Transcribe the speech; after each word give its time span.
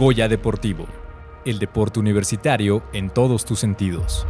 Goya 0.00 0.28
Deportivo, 0.28 0.86
el 1.44 1.58
deporte 1.58 2.00
universitario 2.00 2.82
en 2.94 3.10
todos 3.10 3.44
tus 3.44 3.60
sentidos. 3.60 4.26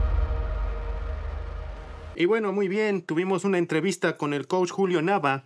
Y 2.16 2.24
bueno, 2.24 2.52
muy 2.52 2.66
bien, 2.66 3.02
tuvimos 3.02 3.44
una 3.44 3.58
entrevista 3.58 4.16
con 4.16 4.34
el 4.34 4.48
coach 4.48 4.72
Julio 4.72 5.00
Nava 5.00 5.44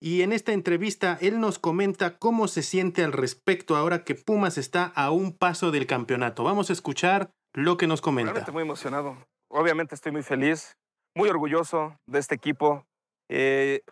y 0.00 0.22
en 0.22 0.32
esta 0.32 0.54
entrevista 0.54 1.18
él 1.20 1.38
nos 1.38 1.58
comenta 1.58 2.16
cómo 2.16 2.48
se 2.48 2.62
siente 2.62 3.04
al 3.04 3.12
respecto 3.12 3.76
ahora 3.76 4.04
que 4.04 4.14
Pumas 4.14 4.56
está 4.56 4.84
a 4.84 5.10
un 5.10 5.36
paso 5.36 5.70
del 5.70 5.86
campeonato. 5.86 6.44
Vamos 6.44 6.70
a 6.70 6.72
escuchar 6.72 7.28
lo 7.52 7.76
que 7.76 7.86
nos 7.86 8.00
comenta. 8.00 8.32
Realmente 8.32 8.52
muy 8.52 8.62
emocionado. 8.62 9.18
Obviamente 9.50 9.94
estoy 9.94 10.12
muy 10.12 10.22
feliz, 10.22 10.78
muy 11.14 11.28
orgulloso 11.28 11.94
de 12.06 12.20
este 12.20 12.34
equipo. 12.34 12.86
Eh, 13.28 13.82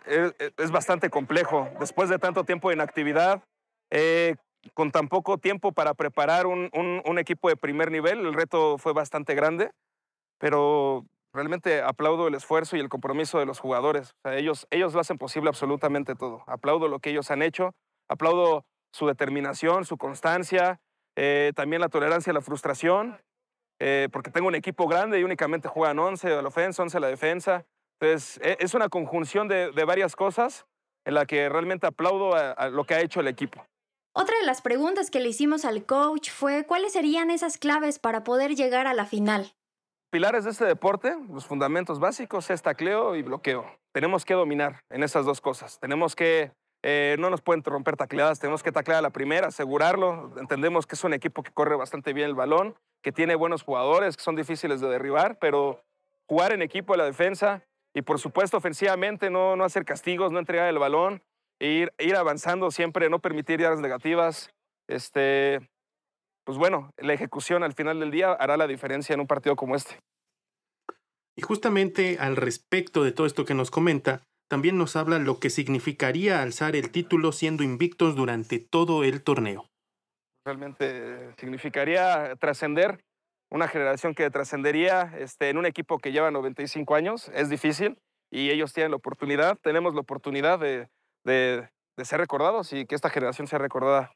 es, 0.56 0.70
bastante 0.70 1.10
complejo. 1.10 1.68
Después 1.78 2.08
de 2.08 2.18
tanto 2.18 2.44
tiempo 2.44 2.72
en 2.72 2.80
actividad, 2.80 3.42
eh, 3.90 4.36
con 4.74 4.90
tan 4.90 5.08
poco 5.08 5.38
tiempo 5.38 5.72
para 5.72 5.94
preparar 5.94 6.46
un, 6.46 7.18
equipo 7.18 7.48
de 7.48 7.56
primer 7.56 7.90
nivel. 7.90 8.20
El 8.20 8.34
reto 8.34 8.78
fue 8.78 8.92
bastante 8.92 9.34
grande, 9.34 9.70
pero 10.38 11.04
realmente 11.32 11.82
aplaudo 11.82 12.28
el 12.28 12.34
esfuerzo 12.34 12.76
y 12.76 12.80
el 12.80 12.88
compromiso 12.88 13.38
de 13.38 13.46
los 13.46 13.58
jugadores. 13.58 14.14
ellos, 14.24 14.66
ellos 14.70 14.94
lo 14.94 15.00
hacen 15.00 15.18
posible 15.18 15.48
absolutamente 15.48 16.14
todo. 16.14 16.42
Aplaudo 16.46 16.88
lo 16.88 16.98
que 16.98 17.10
ellos 17.10 17.30
han 17.30 17.42
hecho, 17.42 17.74
aplaudo 18.08 18.64
su 18.92 19.06
determinación, 19.06 19.84
su 19.84 19.98
constancia, 19.98 20.80
eh, 21.16 21.52
también 21.54 21.80
la 21.80 21.88
tolerancia 21.88 22.30
a 22.30 22.34
la 22.34 22.40
frustración, 22.40 23.20
eh, 23.78 24.08
porque 24.10 24.30
tengo 24.30 24.48
un 24.48 24.54
equipo 24.54 24.88
grande 24.88 25.20
y 25.20 25.24
únicamente 25.24 25.68
juegan 25.68 25.98
11 25.98 26.32
a 26.32 26.42
la 26.42 26.48
ofensa, 26.48 26.82
11 26.82 26.96
a 26.96 27.00
la 27.00 27.08
defensa. 27.08 27.66
Entonces, 28.00 28.40
e, 28.42 28.56
es 28.60 28.74
una 28.74 28.88
conjunción 28.88 29.48
de, 29.48 29.70
varias 29.84 30.16
cosas 30.16 30.66
en 31.04 31.14
la 31.14 31.26
que 31.26 31.48
realmente 31.48 31.86
aplaudo 31.86 32.34
a 32.34 32.68
lo 32.68 32.84
que 32.84 32.94
ha 32.94 33.00
hecho 33.00 33.20
el 33.20 33.28
equipo. 33.28 33.64
Otra 34.18 34.34
de 34.40 34.46
las 34.46 34.62
preguntas 34.62 35.10
que 35.10 35.20
le 35.20 35.28
hicimos 35.28 35.66
al 35.66 35.84
coach 35.84 36.30
fue 36.30 36.64
cuáles 36.64 36.94
serían 36.94 37.30
esas 37.30 37.58
claves 37.58 37.98
para 37.98 38.24
poder 38.24 38.54
llegar 38.54 38.86
a 38.86 38.94
la 38.94 39.04
final. 39.04 39.52
Pilares 40.08 40.44
de 40.44 40.52
este 40.52 40.64
deporte, 40.64 41.14
los 41.30 41.44
fundamentos 41.44 42.00
básicos 42.00 42.48
es 42.48 42.62
tacleo 42.62 43.14
y 43.14 43.20
bloqueo. 43.20 43.66
Tenemos 43.92 44.24
que 44.24 44.32
dominar 44.32 44.80
en 44.88 45.02
esas 45.02 45.26
dos 45.26 45.42
cosas. 45.42 45.78
Tenemos 45.80 46.16
que, 46.16 46.50
eh, 46.82 47.16
no 47.18 47.28
nos 47.28 47.42
pueden 47.42 47.62
romper 47.62 47.98
tacleadas, 47.98 48.40
tenemos 48.40 48.62
que 48.62 48.72
taclear 48.72 49.00
a 49.00 49.02
la 49.02 49.10
primera, 49.10 49.48
asegurarlo. 49.48 50.32
Entendemos 50.38 50.86
que 50.86 50.94
es 50.94 51.04
un 51.04 51.12
equipo 51.12 51.42
que 51.42 51.52
corre 51.52 51.76
bastante 51.76 52.14
bien 52.14 52.28
el 52.28 52.34
balón, 52.34 52.74
que 53.02 53.12
tiene 53.12 53.34
buenos 53.34 53.64
jugadores, 53.64 54.16
que 54.16 54.22
son 54.22 54.34
difíciles 54.34 54.80
de 54.80 54.88
derribar, 54.88 55.38
pero 55.38 55.84
jugar 56.26 56.54
en 56.54 56.62
equipo 56.62 56.94
a 56.94 56.96
la 56.96 57.04
defensa 57.04 57.66
y 57.92 58.00
por 58.00 58.18
supuesto 58.18 58.56
ofensivamente 58.56 59.28
no, 59.28 59.56
no 59.56 59.64
hacer 59.64 59.84
castigos, 59.84 60.32
no 60.32 60.38
entregar 60.38 60.68
el 60.68 60.78
balón, 60.78 61.22
ir, 61.60 61.92
ir 61.98 62.16
avanzando 62.16 62.70
siempre, 62.70 63.10
no 63.10 63.20
permitir 63.20 63.60
yardas 63.60 63.80
negativas. 63.80 64.50
Este, 64.88 65.60
pues 66.44 66.58
bueno, 66.58 66.92
la 66.96 67.12
ejecución 67.12 67.62
al 67.62 67.74
final 67.74 68.00
del 68.00 68.10
día 68.10 68.32
hará 68.32 68.56
la 68.56 68.66
diferencia 68.66 69.14
en 69.14 69.20
un 69.20 69.26
partido 69.26 69.56
como 69.56 69.74
este. 69.74 69.98
Y 71.36 71.42
justamente 71.42 72.18
al 72.18 72.36
respecto 72.36 73.04
de 73.04 73.12
todo 73.12 73.26
esto 73.26 73.44
que 73.44 73.54
nos 73.54 73.70
comenta, 73.70 74.22
también 74.48 74.78
nos 74.78 74.96
habla 74.96 75.18
lo 75.18 75.38
que 75.38 75.50
significaría 75.50 76.40
alzar 76.40 76.76
el 76.76 76.90
título 76.90 77.32
siendo 77.32 77.62
invictos 77.62 78.14
durante 78.14 78.58
todo 78.58 79.04
el 79.04 79.22
torneo. 79.22 79.66
Realmente 80.46 81.34
significaría 81.36 82.36
trascender, 82.36 83.00
una 83.50 83.68
generación 83.68 84.14
que 84.14 84.30
trascendería 84.30 85.12
este, 85.18 85.50
en 85.50 85.58
un 85.58 85.66
equipo 85.66 85.98
que 85.98 86.12
lleva 86.12 86.30
95 86.30 86.94
años, 86.94 87.28
es 87.34 87.48
difícil 87.48 87.98
y 88.30 88.50
ellos 88.50 88.72
tienen 88.72 88.92
la 88.92 88.96
oportunidad, 88.96 89.58
tenemos 89.60 89.94
la 89.94 90.00
oportunidad 90.00 90.58
de, 90.58 90.88
de, 91.26 91.68
ser 92.02 92.20
recordados 92.20 92.72
y 92.72 92.86
que 92.86 92.94
esta 92.94 93.10
generación 93.10 93.46
sea 93.46 93.58
recordada. 93.58 94.12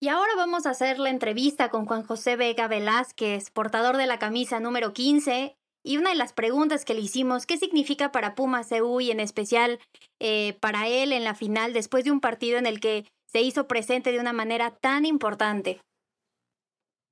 Y 0.00 0.08
ahora 0.08 0.32
vamos 0.36 0.64
a 0.64 0.70
hacer 0.70 0.98
la 0.98 1.10
entrevista 1.10 1.70
con 1.70 1.84
Juan 1.84 2.04
José 2.04 2.36
Vega 2.36 2.68
Velázquez, 2.68 3.50
portador 3.50 3.96
de 3.96 4.06
la 4.06 4.18
camisa 4.18 4.60
número 4.60 4.92
15. 4.92 5.56
Y 5.84 5.96
una 5.96 6.10
de 6.10 6.16
las 6.16 6.32
preguntas 6.32 6.84
que 6.84 6.94
le 6.94 7.00
hicimos, 7.00 7.46
¿qué 7.46 7.56
significa 7.56 8.12
para 8.12 8.34
Pumas 8.34 8.70
EU 8.70 9.00
y 9.00 9.10
en 9.10 9.20
especial 9.20 9.80
eh, 10.20 10.56
para 10.60 10.86
él 10.86 11.12
en 11.12 11.24
la 11.24 11.34
final 11.34 11.72
después 11.72 12.04
de 12.04 12.12
un 12.12 12.20
partido 12.20 12.58
en 12.58 12.66
el 12.66 12.78
que 12.78 13.06
se 13.26 13.40
hizo 13.40 13.66
presente 13.66 14.12
de 14.12 14.20
una 14.20 14.32
manera 14.32 14.70
tan 14.70 15.04
importante? 15.04 15.80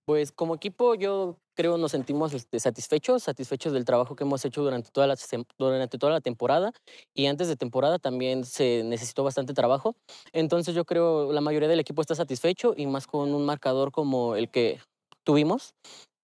Pues 0.04 0.30
como 0.30 0.54
equipo 0.54 0.94
yo 0.94 1.38
creo 1.56 1.78
nos 1.78 1.90
sentimos 1.92 2.32
este, 2.34 2.60
satisfechos, 2.60 3.24
satisfechos 3.24 3.72
del 3.72 3.84
trabajo 3.84 4.14
que 4.14 4.24
hemos 4.24 4.44
hecho 4.44 4.62
durante 4.62 4.90
toda, 4.90 5.06
la, 5.06 5.16
durante 5.58 5.98
toda 5.98 6.12
la 6.12 6.20
temporada 6.20 6.72
y 7.14 7.26
antes 7.26 7.48
de 7.48 7.56
temporada 7.56 7.98
también 7.98 8.44
se 8.44 8.82
necesitó 8.84 9.24
bastante 9.24 9.54
trabajo. 9.54 9.96
Entonces 10.32 10.74
yo 10.74 10.84
creo 10.84 11.32
la 11.32 11.40
mayoría 11.40 11.68
del 11.68 11.80
equipo 11.80 12.02
está 12.02 12.14
satisfecho 12.14 12.74
y 12.76 12.86
más 12.86 13.06
con 13.06 13.34
un 13.34 13.44
marcador 13.44 13.90
como 13.90 14.36
el 14.36 14.50
que 14.50 14.80
tuvimos. 15.24 15.74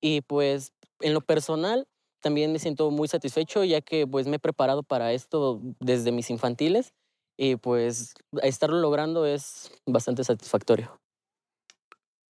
Y 0.01 0.21
pues 0.21 0.73
en 1.01 1.15
lo 1.15 1.21
personal 1.21 1.87
también 2.23 2.53
me 2.53 2.59
siento 2.59 2.91
muy 2.91 3.09
satisfecho 3.09 3.65
ya 3.65 3.81
que 3.81 4.07
pues 4.07 4.27
me 4.27 4.37
he 4.37 4.41
preparado 4.41 4.83
para 4.83 5.13
esto 5.13 5.61
desde 5.81 6.13
mis 6.13 6.31
infantiles 6.31 6.93
y 7.37 7.57
pues 7.57 8.15
estarlo 8.43 8.79
logrando 8.79 9.27
es 9.27 9.73
bastante 9.89 10.23
satisfactorio. 10.23 11.02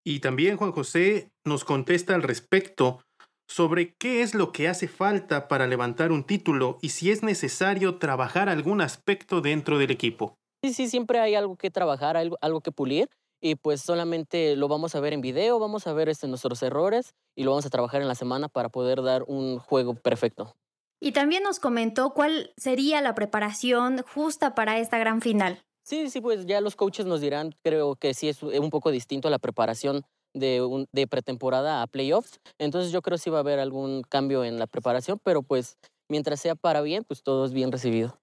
Y 0.04 0.20
también 0.20 0.56
Juan 0.56 0.72
José 0.72 1.30
nos 1.44 1.64
contesta 1.64 2.14
al 2.14 2.22
respecto 2.22 3.00
sobre 3.48 3.94
qué 3.98 4.22
es 4.22 4.34
lo 4.34 4.50
que 4.50 4.68
hace 4.68 4.88
falta 4.88 5.46
para 5.46 5.66
levantar 5.66 6.10
un 6.10 6.24
título 6.24 6.78
y 6.80 6.88
si 6.88 7.10
es 7.10 7.22
necesario 7.22 7.98
trabajar 7.98 8.48
algún 8.48 8.80
aspecto 8.80 9.40
dentro 9.40 9.78
del 9.78 9.90
equipo. 9.90 10.38
Sí, 10.64 10.72
sí, 10.72 10.88
siempre 10.88 11.18
hay 11.18 11.34
algo 11.34 11.56
que 11.56 11.70
trabajar, 11.70 12.16
algo, 12.16 12.38
algo 12.40 12.60
que 12.60 12.72
pulir 12.72 13.08
y 13.40 13.56
pues 13.56 13.82
solamente 13.82 14.56
lo 14.56 14.68
vamos 14.68 14.94
a 14.94 15.00
ver 15.00 15.12
en 15.12 15.20
video, 15.20 15.58
vamos 15.58 15.86
a 15.86 15.92
ver 15.92 16.08
este, 16.08 16.28
nuestros 16.28 16.62
errores 16.62 17.14
y 17.36 17.42
lo 17.42 17.50
vamos 17.50 17.66
a 17.66 17.70
trabajar 17.70 18.00
en 18.00 18.08
la 18.08 18.14
semana 18.14 18.48
para 18.48 18.68
poder 18.68 19.02
dar 19.02 19.24
un 19.26 19.58
juego 19.58 19.94
perfecto. 19.94 20.54
Y 21.00 21.10
también 21.10 21.42
nos 21.42 21.58
comentó 21.58 22.14
cuál 22.14 22.52
sería 22.56 23.00
la 23.02 23.14
preparación 23.14 24.02
justa 24.02 24.54
para 24.54 24.78
esta 24.78 24.98
gran 24.98 25.20
final. 25.20 25.60
Sí, 25.84 26.10
sí, 26.10 26.20
pues 26.20 26.46
ya 26.46 26.60
los 26.60 26.76
coaches 26.76 27.06
nos 27.06 27.20
dirán, 27.20 27.54
creo 27.62 27.96
que 27.96 28.14
sí 28.14 28.28
es 28.28 28.42
un 28.42 28.70
poco 28.70 28.90
distinto 28.90 29.30
la 29.30 29.38
preparación 29.38 30.02
de, 30.34 30.62
un, 30.62 30.86
de 30.92 31.06
pretemporada 31.06 31.82
a 31.82 31.86
playoffs. 31.86 32.40
Entonces 32.58 32.92
yo 32.92 33.02
creo 33.02 33.16
que 33.16 33.22
sí 33.22 33.30
va 33.30 33.38
a 33.38 33.40
haber 33.40 33.58
algún 33.58 34.02
cambio 34.02 34.44
en 34.44 34.58
la 34.58 34.66
preparación, 34.66 35.18
pero 35.22 35.42
pues 35.42 35.76
mientras 36.08 36.40
sea 36.40 36.54
para 36.54 36.82
bien, 36.82 37.04
pues 37.04 37.22
todo 37.22 37.44
es 37.44 37.52
bien 37.52 37.72
recibido. 37.72 38.18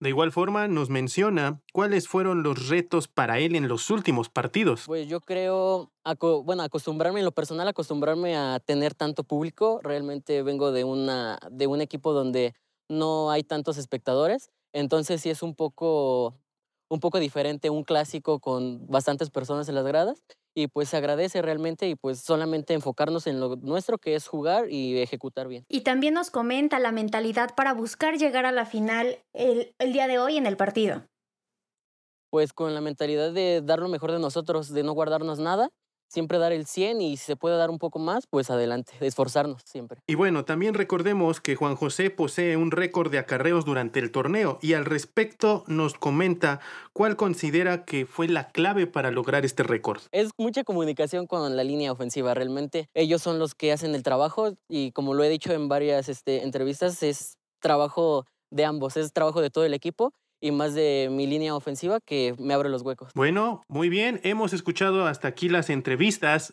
De 0.00 0.08
igual 0.08 0.32
forma, 0.32 0.66
nos 0.66 0.90
menciona 0.90 1.62
cuáles 1.72 2.08
fueron 2.08 2.42
los 2.42 2.68
retos 2.68 3.06
para 3.06 3.38
él 3.38 3.54
en 3.54 3.68
los 3.68 3.88
últimos 3.88 4.28
partidos. 4.28 4.82
Pues 4.86 5.06
yo 5.06 5.20
creo, 5.20 5.92
bueno, 6.44 6.64
acostumbrarme 6.64 7.20
en 7.20 7.24
lo 7.24 7.30
personal, 7.30 7.68
acostumbrarme 7.68 8.36
a 8.36 8.58
tener 8.58 8.94
tanto 8.94 9.22
público. 9.22 9.78
Realmente 9.80 10.42
vengo 10.42 10.72
de, 10.72 10.82
una, 10.82 11.38
de 11.52 11.68
un 11.68 11.80
equipo 11.80 12.12
donde 12.12 12.52
no 12.88 13.30
hay 13.30 13.44
tantos 13.44 13.78
espectadores. 13.78 14.50
Entonces 14.72 15.20
sí 15.20 15.30
es 15.30 15.40
un 15.40 15.54
poco 15.54 16.34
un 16.92 17.00
poco 17.00 17.18
diferente, 17.18 17.70
un 17.70 17.84
clásico 17.84 18.38
con 18.38 18.86
bastantes 18.86 19.30
personas 19.30 19.66
en 19.70 19.74
las 19.74 19.84
gradas 19.86 20.22
y 20.54 20.66
pues 20.66 20.90
se 20.90 20.98
agradece 20.98 21.40
realmente 21.40 21.88
y 21.88 21.94
pues 21.94 22.18
solamente 22.18 22.74
enfocarnos 22.74 23.26
en 23.26 23.40
lo 23.40 23.56
nuestro 23.56 23.96
que 23.96 24.14
es 24.14 24.26
jugar 24.26 24.70
y 24.70 25.00
ejecutar 25.00 25.48
bien. 25.48 25.64
Y 25.70 25.80
también 25.80 26.12
nos 26.12 26.30
comenta 26.30 26.78
la 26.78 26.92
mentalidad 26.92 27.54
para 27.54 27.72
buscar 27.72 28.18
llegar 28.18 28.44
a 28.44 28.52
la 28.52 28.66
final 28.66 29.18
el, 29.32 29.74
el 29.78 29.94
día 29.94 30.06
de 30.06 30.18
hoy 30.18 30.36
en 30.36 30.44
el 30.44 30.58
partido. 30.58 31.06
Pues 32.28 32.52
con 32.52 32.74
la 32.74 32.82
mentalidad 32.82 33.32
de 33.32 33.62
dar 33.62 33.78
lo 33.78 33.88
mejor 33.88 34.12
de 34.12 34.18
nosotros, 34.18 34.70
de 34.70 34.82
no 34.82 34.92
guardarnos 34.92 35.38
nada 35.38 35.70
siempre 36.12 36.38
dar 36.38 36.52
el 36.52 36.66
100 36.66 37.00
y 37.00 37.16
si 37.16 37.24
se 37.24 37.36
puede 37.36 37.56
dar 37.56 37.70
un 37.70 37.78
poco 37.78 37.98
más, 37.98 38.26
pues 38.26 38.50
adelante, 38.50 38.92
esforzarnos 39.00 39.62
siempre. 39.64 40.00
Y 40.06 40.14
bueno, 40.14 40.44
también 40.44 40.74
recordemos 40.74 41.40
que 41.40 41.56
Juan 41.56 41.74
José 41.74 42.10
posee 42.10 42.56
un 42.56 42.70
récord 42.70 43.10
de 43.10 43.18
acarreos 43.18 43.64
durante 43.64 43.98
el 43.98 44.10
torneo 44.10 44.58
y 44.60 44.74
al 44.74 44.84
respecto 44.84 45.64
nos 45.66 45.94
comenta 45.94 46.60
cuál 46.92 47.16
considera 47.16 47.84
que 47.84 48.04
fue 48.04 48.28
la 48.28 48.48
clave 48.48 48.86
para 48.86 49.10
lograr 49.10 49.44
este 49.46 49.62
récord. 49.62 50.02
Es 50.12 50.30
mucha 50.36 50.64
comunicación 50.64 51.26
con 51.26 51.56
la 51.56 51.64
línea 51.64 51.90
ofensiva, 51.90 52.34
realmente 52.34 52.88
ellos 52.94 53.22
son 53.22 53.38
los 53.38 53.54
que 53.54 53.72
hacen 53.72 53.94
el 53.94 54.02
trabajo 54.02 54.52
y 54.68 54.92
como 54.92 55.14
lo 55.14 55.24
he 55.24 55.30
dicho 55.30 55.52
en 55.52 55.68
varias 55.68 56.10
este, 56.10 56.42
entrevistas, 56.42 57.02
es 57.02 57.38
trabajo 57.60 58.26
de 58.50 58.66
ambos, 58.66 58.98
es 58.98 59.12
trabajo 59.14 59.40
de 59.40 59.48
todo 59.48 59.64
el 59.64 59.72
equipo 59.72 60.12
y 60.42 60.50
más 60.50 60.74
de 60.74 61.08
mi 61.10 61.26
línea 61.26 61.54
ofensiva 61.54 62.00
que 62.00 62.34
me 62.38 62.52
abre 62.52 62.68
los 62.68 62.82
huecos. 62.82 63.12
Bueno, 63.14 63.62
muy 63.68 63.88
bien, 63.88 64.20
hemos 64.24 64.52
escuchado 64.52 65.06
hasta 65.06 65.28
aquí 65.28 65.48
las 65.48 65.70
entrevistas 65.70 66.50